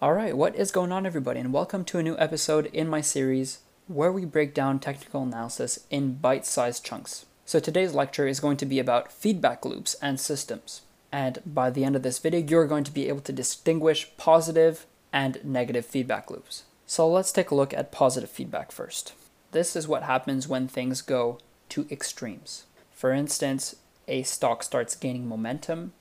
[0.00, 3.58] Alright, what is going on, everybody, and welcome to a new episode in my series
[3.88, 7.26] where we break down technical analysis in bite sized chunks.
[7.44, 10.82] So, today's lecture is going to be about feedback loops and systems.
[11.10, 14.86] And by the end of this video, you're going to be able to distinguish positive
[15.12, 16.62] and negative feedback loops.
[16.86, 19.14] So, let's take a look at positive feedback first.
[19.50, 21.40] This is what happens when things go
[21.70, 22.66] to extremes.
[22.92, 23.74] For instance,
[24.06, 25.92] a stock starts gaining momentum,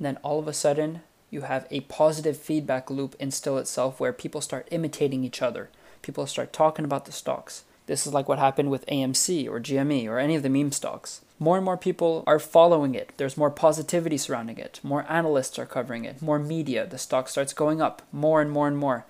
[0.00, 1.02] then all of a sudden
[1.34, 5.68] you have a positive feedback loop instill itself where people start imitating each other.
[6.00, 7.64] People start talking about the stocks.
[7.86, 11.20] This is like what happened with AMC or GME or any of the meme stocks.
[11.38, 13.12] More and more people are following it.
[13.16, 14.80] There's more positivity surrounding it.
[14.82, 16.22] More analysts are covering it.
[16.22, 16.86] More media.
[16.86, 19.04] The stock starts going up more and more and more.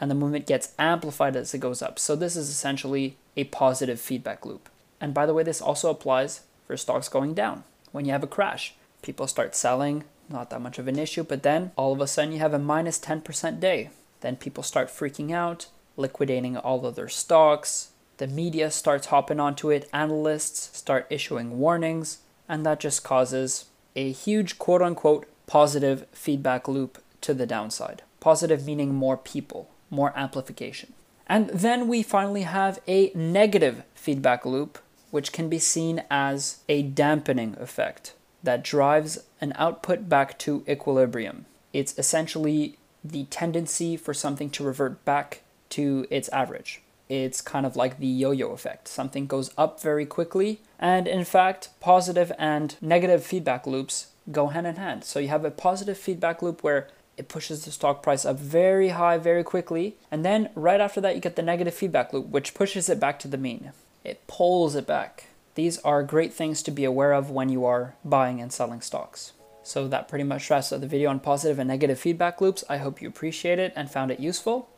[0.00, 1.98] And the movement gets amplified as it goes up.
[1.98, 4.68] So, this is essentially a positive feedback loop.
[5.00, 7.64] And by the way, this also applies for stocks going down.
[7.90, 11.42] When you have a crash, people start selling, not that much of an issue, but
[11.42, 13.90] then all of a sudden you have a minus 10% day.
[14.20, 17.90] Then people start freaking out, liquidating all of their stocks.
[18.18, 24.12] The media starts hopping onto it, analysts start issuing warnings, and that just causes a
[24.12, 28.02] huge quote unquote positive feedback loop to the downside.
[28.20, 30.92] Positive meaning more people, more amplification.
[31.26, 34.78] And then we finally have a negative feedback loop,
[35.10, 41.46] which can be seen as a dampening effect that drives an output back to equilibrium.
[41.72, 46.82] It's essentially the tendency for something to revert back to its average.
[47.08, 48.86] It's kind of like the yo yo effect.
[48.88, 54.66] Something goes up very quickly, and in fact, positive and negative feedback loops go hand
[54.66, 55.04] in hand.
[55.04, 58.90] So you have a positive feedback loop where it pushes the stock price up very
[58.90, 62.54] high very quickly, and then right after that, you get the negative feedback loop, which
[62.54, 63.72] pushes it back to the mean.
[64.04, 65.28] It pulls it back.
[65.58, 69.32] These are great things to be aware of when you are buying and selling stocks.
[69.64, 72.62] So that pretty much wraps up the video on positive and negative feedback loops.
[72.68, 74.70] I hope you appreciate it and found it useful.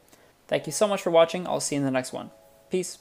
[0.48, 1.46] Thank you so much for watching.
[1.46, 2.30] I'll see you in the next one.
[2.70, 2.96] Peace.